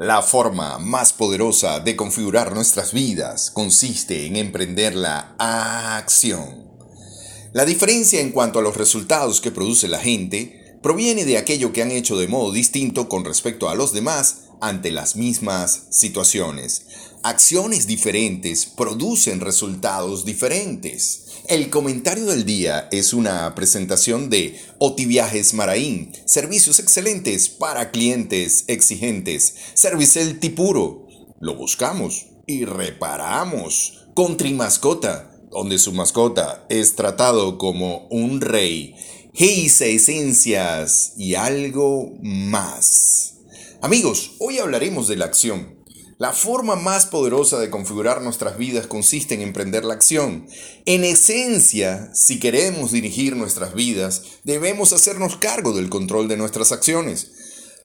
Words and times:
La 0.00 0.22
forma 0.22 0.78
más 0.78 1.12
poderosa 1.12 1.80
de 1.80 1.94
configurar 1.94 2.54
nuestras 2.54 2.94
vidas 2.94 3.50
consiste 3.50 4.24
en 4.24 4.36
emprender 4.36 4.94
la 4.94 5.34
acción. 5.36 6.70
La 7.52 7.66
diferencia 7.66 8.18
en 8.18 8.32
cuanto 8.32 8.58
a 8.58 8.62
los 8.62 8.78
resultados 8.78 9.42
que 9.42 9.50
produce 9.50 9.88
la 9.88 9.98
gente 9.98 10.78
proviene 10.82 11.26
de 11.26 11.36
aquello 11.36 11.74
que 11.74 11.82
han 11.82 11.90
hecho 11.90 12.16
de 12.16 12.28
modo 12.28 12.50
distinto 12.50 13.10
con 13.10 13.26
respecto 13.26 13.68
a 13.68 13.74
los 13.74 13.92
demás 13.92 14.44
ante 14.60 14.90
las 14.90 15.16
mismas 15.16 15.84
situaciones. 15.90 16.86
Acciones 17.22 17.86
diferentes 17.86 18.66
producen 18.66 19.40
resultados 19.40 20.24
diferentes. 20.24 21.26
El 21.48 21.68
comentario 21.68 22.26
del 22.26 22.44
día 22.44 22.88
es 22.92 23.12
una 23.12 23.54
presentación 23.54 24.30
de 24.30 24.58
Otiviajes 24.78 25.52
Maraín, 25.52 26.12
servicios 26.24 26.78
excelentes 26.78 27.48
para 27.48 27.90
clientes 27.90 28.64
exigentes. 28.68 29.54
Servicel 29.74 30.38
Tipuro. 30.38 31.06
Lo 31.40 31.56
buscamos 31.56 32.26
y 32.46 32.64
reparamos. 32.64 34.06
Country 34.14 34.52
Mascota, 34.52 35.30
donde 35.50 35.78
su 35.78 35.92
mascota 35.92 36.64
es 36.68 36.94
tratado 36.94 37.58
como 37.58 38.06
un 38.10 38.40
rey. 38.40 38.94
Geisa 39.34 39.86
Esencias 39.86 41.14
y 41.16 41.34
algo 41.34 42.12
más. 42.22 43.39
Amigos, 43.82 44.32
hoy 44.40 44.58
hablaremos 44.58 45.08
de 45.08 45.16
la 45.16 45.24
acción. 45.24 45.82
La 46.18 46.34
forma 46.34 46.76
más 46.76 47.06
poderosa 47.06 47.58
de 47.58 47.70
configurar 47.70 48.20
nuestras 48.20 48.58
vidas 48.58 48.86
consiste 48.86 49.32
en 49.32 49.40
emprender 49.40 49.86
la 49.86 49.94
acción. 49.94 50.46
En 50.84 51.02
esencia, 51.02 52.10
si 52.14 52.38
queremos 52.38 52.92
dirigir 52.92 53.36
nuestras 53.36 53.72
vidas, 53.72 54.22
debemos 54.44 54.92
hacernos 54.92 55.38
cargo 55.38 55.72
del 55.72 55.88
control 55.88 56.28
de 56.28 56.36
nuestras 56.36 56.72
acciones. 56.72 57.32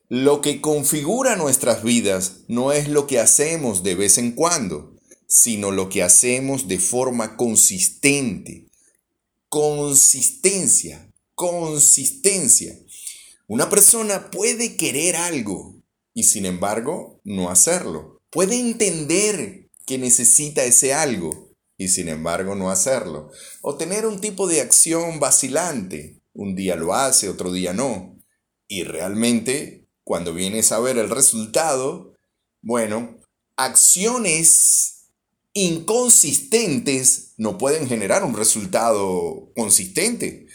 Lo 0.09 0.41
que 0.41 0.59
configura 0.59 1.37
nuestras 1.37 1.81
vidas 1.81 2.39
no 2.49 2.73
es 2.73 2.89
lo 2.89 3.07
que 3.07 3.21
hacemos 3.21 3.81
de 3.81 3.95
vez 3.95 4.17
en 4.17 4.33
cuando, 4.33 4.97
sino 5.27 5.71
lo 5.71 5.87
que 5.87 6.03
hacemos 6.03 6.67
de 6.67 6.79
forma 6.79 7.37
consistente. 7.37 8.67
Consistencia, 9.47 11.09
consistencia. 11.35 12.77
Una 13.47 13.69
persona 13.69 14.29
puede 14.29 14.75
querer 14.75 15.15
algo 15.15 15.74
y 16.15 16.23
sin 16.23 16.47
embargo 16.47 17.21
no 17.23 17.51
hacerlo 17.51 18.15
puede 18.35 18.59
entender 18.59 19.69
que 19.85 19.97
necesita 19.97 20.65
ese 20.65 20.93
algo 20.93 21.55
y 21.77 21.87
sin 21.87 22.09
embargo 22.09 22.53
no 22.53 22.69
hacerlo. 22.69 23.31
O 23.61 23.77
tener 23.77 24.05
un 24.05 24.19
tipo 24.19 24.45
de 24.45 24.59
acción 24.59 25.21
vacilante. 25.21 26.19
Un 26.33 26.53
día 26.53 26.75
lo 26.75 26.93
hace, 26.93 27.29
otro 27.29 27.53
día 27.53 27.71
no. 27.71 28.19
Y 28.67 28.83
realmente, 28.83 29.87
cuando 30.03 30.33
vienes 30.33 30.73
a 30.73 30.79
ver 30.79 30.97
el 30.97 31.09
resultado, 31.09 32.13
bueno, 32.61 33.21
acciones 33.55 35.11
inconsistentes 35.53 37.35
no 37.37 37.57
pueden 37.57 37.87
generar 37.87 38.25
un 38.25 38.35
resultado 38.35 39.49
consistente. 39.55 40.47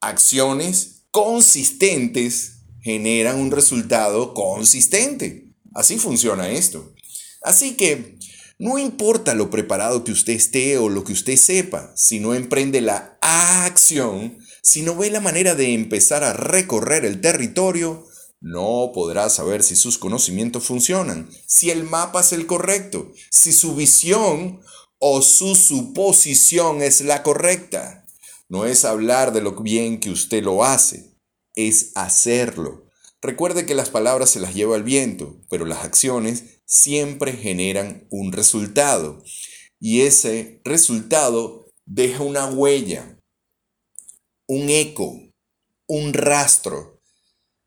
Acciones 0.00 1.02
consistentes 1.10 2.55
generan 2.86 3.40
un 3.40 3.50
resultado 3.50 4.32
consistente. 4.32 5.52
Así 5.74 5.98
funciona 5.98 6.50
esto. 6.50 6.94
Así 7.42 7.74
que 7.74 8.16
no 8.60 8.78
importa 8.78 9.34
lo 9.34 9.50
preparado 9.50 10.04
que 10.04 10.12
usted 10.12 10.34
esté 10.34 10.78
o 10.78 10.88
lo 10.88 11.02
que 11.02 11.12
usted 11.12 11.36
sepa, 11.36 11.92
si 11.96 12.20
no 12.20 12.32
emprende 12.32 12.80
la 12.80 13.18
acción, 13.20 14.38
si 14.62 14.82
no 14.82 14.94
ve 14.94 15.10
la 15.10 15.18
manera 15.18 15.56
de 15.56 15.74
empezar 15.74 16.22
a 16.22 16.32
recorrer 16.32 17.04
el 17.04 17.20
territorio, 17.20 18.06
no 18.40 18.92
podrá 18.94 19.30
saber 19.30 19.64
si 19.64 19.74
sus 19.74 19.98
conocimientos 19.98 20.62
funcionan, 20.62 21.28
si 21.44 21.70
el 21.70 21.82
mapa 21.82 22.20
es 22.20 22.32
el 22.32 22.46
correcto, 22.46 23.10
si 23.32 23.52
su 23.52 23.74
visión 23.74 24.60
o 25.00 25.22
su 25.22 25.56
suposición 25.56 26.82
es 26.82 27.00
la 27.00 27.24
correcta. 27.24 28.06
No 28.48 28.64
es 28.64 28.84
hablar 28.84 29.32
de 29.32 29.40
lo 29.40 29.60
bien 29.60 29.98
que 29.98 30.10
usted 30.10 30.44
lo 30.44 30.62
hace, 30.62 31.16
es 31.56 31.90
hacerlo. 31.96 32.85
Recuerde 33.22 33.66
que 33.66 33.74
las 33.74 33.90
palabras 33.90 34.30
se 34.30 34.40
las 34.40 34.54
lleva 34.54 34.76
el 34.76 34.82
viento, 34.82 35.40
pero 35.48 35.64
las 35.64 35.84
acciones 35.84 36.60
siempre 36.66 37.32
generan 37.32 38.06
un 38.10 38.32
resultado. 38.32 39.22
Y 39.80 40.02
ese 40.02 40.60
resultado 40.64 41.72
deja 41.86 42.22
una 42.22 42.46
huella, 42.46 43.18
un 44.46 44.68
eco, 44.68 45.18
un 45.88 46.12
rastro. 46.12 47.00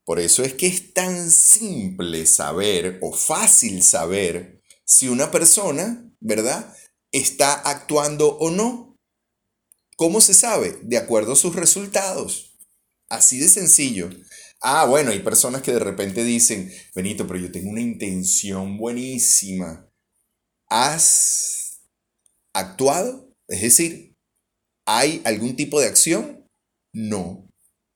Por 0.04 0.20
eso 0.20 0.42
es 0.42 0.54
que 0.54 0.66
es 0.66 0.92
tan 0.92 1.30
simple 1.30 2.26
saber 2.26 2.98
o 3.02 3.12
fácil 3.12 3.82
saber 3.82 4.60
si 4.84 5.08
una 5.08 5.30
persona, 5.30 6.12
¿verdad?, 6.20 6.74
está 7.12 7.54
actuando 7.54 8.36
o 8.38 8.50
no. 8.50 8.96
¿Cómo 9.96 10.20
se 10.20 10.34
sabe? 10.34 10.78
De 10.82 10.96
acuerdo 10.96 11.32
a 11.34 11.36
sus 11.36 11.54
resultados. 11.54 12.58
Así 13.08 13.38
de 13.38 13.48
sencillo. 13.48 14.10
Ah, 14.62 14.84
bueno, 14.84 15.10
hay 15.10 15.20
personas 15.20 15.62
que 15.62 15.72
de 15.72 15.78
repente 15.78 16.22
dicen, 16.22 16.70
Benito, 16.94 17.26
pero 17.26 17.40
yo 17.40 17.50
tengo 17.50 17.70
una 17.70 17.80
intención 17.80 18.76
buenísima. 18.76 19.88
¿Has 20.68 21.80
actuado? 22.54 23.32
Es 23.48 23.62
decir, 23.62 24.14
¿hay 24.86 25.22
algún 25.24 25.56
tipo 25.56 25.80
de 25.80 25.86
acción? 25.86 26.46
No, 26.92 27.48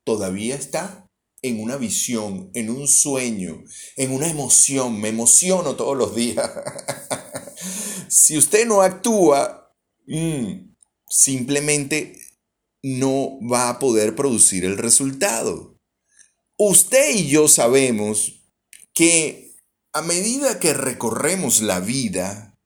todavía 0.06 0.56
está 0.56 1.06
en 1.42 1.60
una 1.60 1.76
visión, 1.76 2.50
en 2.54 2.70
un 2.70 2.88
sueño, 2.88 3.62
en 3.96 4.12
una 4.12 4.28
emoción. 4.28 4.98
Me 4.98 5.10
emociono 5.10 5.76
todos 5.76 5.98
los 5.98 6.16
días. 6.16 6.50
si 8.08 8.38
usted 8.38 8.66
no 8.66 8.80
actúa, 8.80 9.70
mm, 10.06 10.74
simplemente 11.06 12.16
no 12.82 13.38
va 13.40 13.68
a 13.68 13.78
poder 13.78 14.16
producir 14.16 14.64
el 14.64 14.78
resultado. 14.78 15.73
Usted 16.56 17.16
y 17.16 17.28
yo 17.28 17.48
sabemos 17.48 18.42
que 18.92 19.56
a 19.92 20.02
medida 20.02 20.60
que 20.60 20.72
recorremos 20.72 21.62
la 21.62 21.80
vida, 21.80 22.56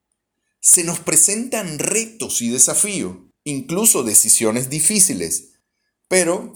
se 0.60 0.84
nos 0.84 0.98
presentan 0.98 1.78
retos 1.78 2.42
y 2.42 2.50
desafíos, 2.50 3.16
incluso 3.44 4.02
decisiones 4.02 4.68
difíciles. 4.68 5.54
Pero 6.08 6.54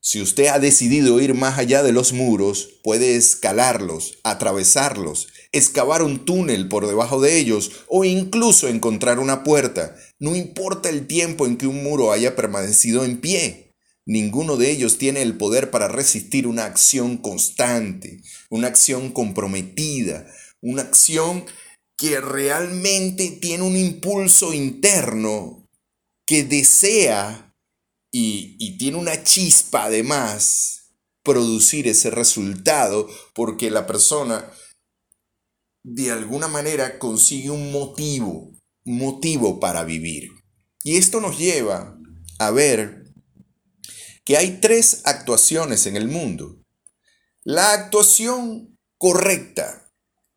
si 0.00 0.22
usted 0.22 0.46
ha 0.46 0.58
decidido 0.58 1.20
ir 1.20 1.34
más 1.34 1.58
allá 1.58 1.82
de 1.82 1.92
los 1.92 2.14
muros, 2.14 2.80
puede 2.82 3.16
escalarlos, 3.16 4.18
atravesarlos, 4.24 5.28
excavar 5.52 6.02
un 6.02 6.24
túnel 6.24 6.68
por 6.68 6.86
debajo 6.86 7.20
de 7.20 7.38
ellos 7.38 7.72
o 7.88 8.04
incluso 8.04 8.68
encontrar 8.68 9.18
una 9.18 9.42
puerta. 9.42 9.94
No 10.18 10.36
importa 10.36 10.88
el 10.88 11.06
tiempo 11.06 11.46
en 11.46 11.56
que 11.58 11.66
un 11.66 11.82
muro 11.82 12.12
haya 12.12 12.36
permanecido 12.36 13.04
en 13.04 13.20
pie. 13.20 13.69
Ninguno 14.10 14.56
de 14.56 14.72
ellos 14.72 14.98
tiene 14.98 15.22
el 15.22 15.36
poder 15.36 15.70
para 15.70 15.86
resistir 15.86 16.48
una 16.48 16.64
acción 16.64 17.16
constante, 17.16 18.20
una 18.48 18.66
acción 18.66 19.12
comprometida, 19.12 20.26
una 20.60 20.82
acción 20.82 21.44
que 21.96 22.20
realmente 22.20 23.30
tiene 23.40 23.62
un 23.62 23.76
impulso 23.76 24.52
interno 24.52 25.64
que 26.26 26.42
desea 26.42 27.54
y, 28.10 28.56
y 28.58 28.78
tiene 28.78 28.96
una 28.96 29.22
chispa 29.22 29.84
además 29.84 30.90
producir 31.22 31.86
ese 31.86 32.10
resultado 32.10 33.08
porque 33.32 33.70
la 33.70 33.86
persona 33.86 34.50
de 35.84 36.10
alguna 36.10 36.48
manera 36.48 36.98
consigue 36.98 37.50
un 37.50 37.70
motivo, 37.70 38.58
motivo 38.84 39.60
para 39.60 39.84
vivir. 39.84 40.30
Y 40.82 40.96
esto 40.96 41.20
nos 41.20 41.38
lleva 41.38 41.96
a 42.40 42.50
ver 42.50 42.99
que 44.30 44.36
hay 44.36 44.60
tres 44.60 45.00
actuaciones 45.06 45.86
en 45.86 45.96
el 45.96 46.06
mundo. 46.06 46.64
La 47.42 47.72
actuación 47.72 48.78
correcta, 48.96 49.90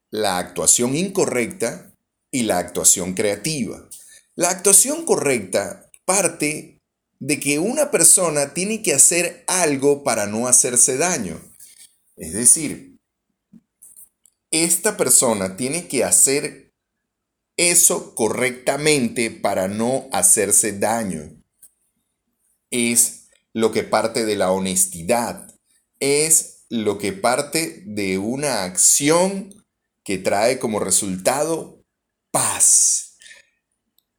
la 0.09 0.39
actuación 0.39 0.95
incorrecta 0.95 1.95
y 2.31 2.41
la 2.41 2.57
actuación 2.57 3.13
creativa. 3.13 3.87
La 4.33 4.49
actuación 4.49 5.05
correcta 5.05 5.91
parte 6.05 6.81
de 7.19 7.39
que 7.39 7.59
una 7.59 7.91
persona 7.91 8.55
tiene 8.55 8.81
que 8.81 8.95
hacer 8.95 9.43
algo 9.45 10.03
para 10.03 10.25
no 10.25 10.47
hacerse 10.47 10.97
daño. 10.97 11.39
Es 12.15 12.33
decir, 12.33 12.97
esta 14.49 14.97
persona 14.97 15.55
tiene 15.55 15.87
que 15.87 16.03
hacer 16.03 16.73
eso 17.57 18.15
correctamente 18.15 19.29
para 19.29 19.67
no 19.67 20.09
hacerse 20.11 20.79
daño. 20.79 21.39
Es 22.71 23.22
lo 23.53 23.71
que 23.71 23.83
parte 23.83 24.25
de 24.25 24.35
la 24.35 24.51
honestidad, 24.51 25.47
es 25.99 26.65
lo 26.69 26.97
que 26.97 27.13
parte 27.13 27.83
de 27.85 28.17
una 28.17 28.63
acción 28.63 29.53
que 30.03 30.17
trae 30.17 30.59
como 30.59 30.79
resultado 30.79 31.85
paz. 32.31 33.15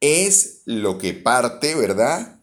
Es 0.01 0.63
lo 0.65 0.99
que 0.99 1.15
parte, 1.15 1.75
¿verdad? 1.75 2.41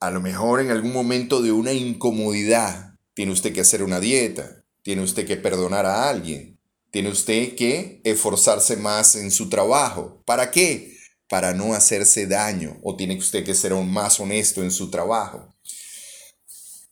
A 0.00 0.10
lo 0.10 0.20
mejor 0.20 0.60
en 0.60 0.70
algún 0.70 0.92
momento 0.92 1.42
de 1.42 1.52
una 1.52 1.72
incomodidad. 1.72 2.94
Tiene 3.14 3.32
usted 3.32 3.52
que 3.52 3.62
hacer 3.62 3.82
una 3.82 3.98
dieta, 3.98 4.62
tiene 4.82 5.02
usted 5.02 5.26
que 5.26 5.36
perdonar 5.36 5.86
a 5.86 6.08
alguien, 6.08 6.56
Tiene 6.90 7.10
usted 7.10 7.54
que 7.54 8.00
esforzarse 8.04 8.76
más 8.76 9.14
en 9.14 9.30
su 9.30 9.50
trabajo. 9.50 10.22
¿Para 10.24 10.50
qué? 10.50 10.96
Para 11.28 11.52
no 11.52 11.74
hacerse 11.74 12.26
daño. 12.26 12.78
O 12.82 12.96
tiene 12.96 13.18
usted 13.18 13.44
que 13.44 13.54
ser 13.54 13.74
más 13.74 14.18
honesto 14.20 14.62
en 14.62 14.70
su 14.70 14.90
trabajo. 14.90 15.54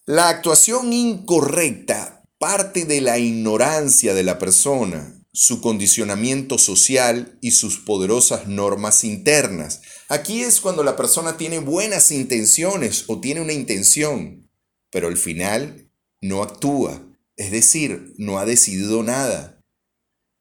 La 0.08 0.29
actuación 0.29 0.93
incorrecta 0.93 2.23
parte 2.38 2.85
de 2.85 3.00
la 3.00 3.19
ignorancia 3.19 4.14
de 4.14 4.23
la 4.23 4.38
persona, 4.38 5.20
su 5.32 5.61
condicionamiento 5.61 6.58
social 6.58 7.37
y 7.43 7.50
sus 7.50 7.79
poderosas 7.79 8.47
normas 8.47 9.03
internas. 9.03 9.81
Aquí 10.08 10.43
es 10.43 10.61
cuando 10.61 10.85
la 10.85 10.94
persona 10.94 11.37
tiene 11.37 11.58
buenas 11.58 12.12
intenciones 12.12 13.03
o 13.08 13.19
tiene 13.20 13.41
una 13.41 13.53
intención, 13.53 14.49
pero 14.93 15.08
al 15.08 15.17
final 15.17 15.91
no 16.20 16.44
actúa, 16.44 17.05
es 17.35 17.50
decir, 17.50 18.14
no 18.17 18.38
ha 18.38 18.44
decidido 18.44 19.02
nada. 19.02 19.61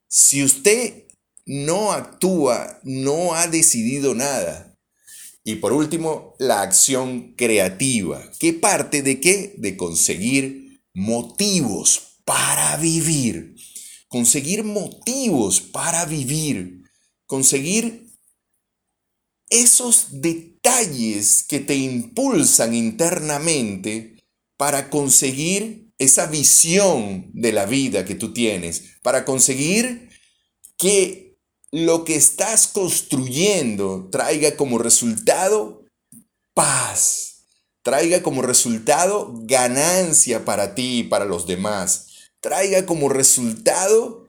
Si 0.07 0.43
usted 0.43 1.07
no 1.47 1.91
actúa, 1.91 2.81
no 2.83 3.33
ha 3.33 3.47
decidido 3.47 4.13
nada, 4.13 4.74
y 5.47 5.57
por 5.57 5.73
último, 5.73 6.33
la 6.39 6.63
acción 6.63 7.35
creativa. 7.35 8.31
¿Qué 8.39 8.51
parte 8.51 9.03
de 9.03 9.19
qué? 9.21 9.53
De 9.59 9.77
conseguir 9.77 10.81
motivos 10.91 12.21
para 12.25 12.75
vivir. 12.77 13.55
Conseguir 14.07 14.63
motivos 14.63 15.61
para 15.61 16.05
vivir. 16.05 16.81
Conseguir 17.27 18.11
esos 19.51 20.19
detalles 20.19 21.45
que 21.47 21.59
te 21.59 21.75
impulsan 21.75 22.73
internamente 22.73 24.23
para 24.57 24.89
conseguir 24.89 25.93
esa 25.99 26.25
visión 26.25 27.29
de 27.33 27.51
la 27.51 27.67
vida 27.67 28.03
que 28.03 28.15
tú 28.15 28.33
tienes, 28.33 28.97
para 29.03 29.25
conseguir 29.25 30.09
que 30.75 31.24
lo 31.71 32.05
que 32.05 32.15
estás 32.15 32.67
construyendo 32.67 34.09
traiga 34.11 34.55
como 34.55 34.77
resultado 34.77 35.85
paz, 36.53 37.45
traiga 37.83 38.23
como 38.23 38.41
resultado 38.41 39.31
ganancia 39.43 40.45
para 40.45 40.73
ti 40.73 40.99
y 40.99 41.03
para 41.03 41.25
los 41.25 41.47
demás, 41.47 42.07
traiga 42.39 42.85
como 42.85 43.09
resultado 43.09 44.27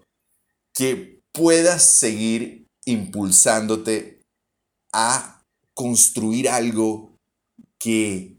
que 0.74 1.22
puedas 1.32 1.82
seguir 1.82 2.66
impulsándote 2.84 4.20
a 4.92 5.44
construir 5.74 6.48
algo 6.48 7.18
que 7.78 8.36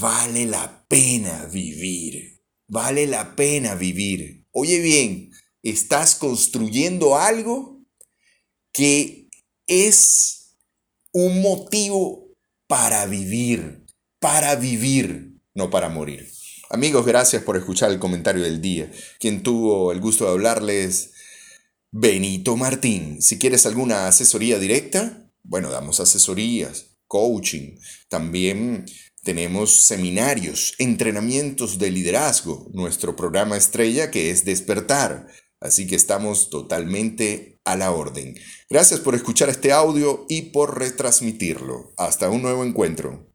vale 0.00 0.46
la 0.46 0.84
pena 0.88 1.46
vivir, 1.46 2.40
vale 2.68 3.06
la 3.06 3.34
pena 3.34 3.74
vivir. 3.74 4.46
Oye 4.52 4.78
bien, 4.78 5.32
estás 5.62 6.14
construyendo 6.14 7.16
algo 7.16 7.71
que 8.72 9.28
es 9.66 10.56
un 11.12 11.42
motivo 11.42 12.28
para 12.66 13.06
vivir, 13.06 13.84
para 14.18 14.56
vivir, 14.56 15.40
no 15.54 15.70
para 15.70 15.88
morir. 15.88 16.30
Amigos, 16.70 17.04
gracias 17.04 17.42
por 17.42 17.56
escuchar 17.58 17.90
el 17.90 17.98
comentario 17.98 18.42
del 18.42 18.62
día. 18.62 18.90
Quien 19.20 19.42
tuvo 19.42 19.92
el 19.92 20.00
gusto 20.00 20.24
de 20.24 20.30
hablarles, 20.30 21.12
Benito 21.90 22.56
Martín. 22.56 23.20
Si 23.20 23.38
quieres 23.38 23.66
alguna 23.66 24.08
asesoría 24.08 24.58
directa, 24.58 25.30
bueno, 25.42 25.70
damos 25.70 26.00
asesorías, 26.00 26.96
coaching. 27.06 27.76
También 28.08 28.86
tenemos 29.22 29.70
seminarios, 29.82 30.74
entrenamientos 30.78 31.78
de 31.78 31.90
liderazgo, 31.90 32.70
nuestro 32.72 33.14
programa 33.16 33.58
estrella 33.58 34.10
que 34.10 34.30
es 34.30 34.46
Despertar. 34.46 35.28
Así 35.60 35.86
que 35.86 35.94
estamos 35.94 36.48
totalmente 36.48 37.51
a 37.64 37.76
la 37.76 37.90
orden. 37.92 38.34
Gracias 38.68 39.00
por 39.00 39.14
escuchar 39.14 39.48
este 39.48 39.72
audio 39.72 40.26
y 40.28 40.50
por 40.50 40.78
retransmitirlo. 40.78 41.92
Hasta 41.96 42.30
un 42.30 42.42
nuevo 42.42 42.64
encuentro. 42.64 43.31